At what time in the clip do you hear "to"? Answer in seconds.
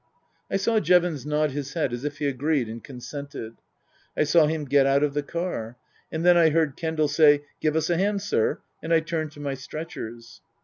9.33-9.39